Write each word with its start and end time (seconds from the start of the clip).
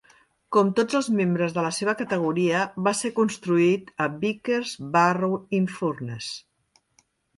Com 0.55 0.69
tots 0.77 0.95
els 0.99 1.09
membres 1.17 1.51
de 1.57 1.65
la 1.65 1.73
seva 1.79 1.93
categoria, 1.99 2.63
va 2.87 2.93
ser 3.01 3.11
construït 3.19 3.91
a 4.07 4.07
Vickers 4.25 4.73
Barrow-in-Furness. 4.97 6.33